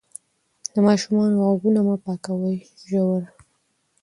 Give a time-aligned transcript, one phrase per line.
[0.73, 2.57] د ماشوم غوږونه مه پاکوئ
[2.89, 3.21] ژور.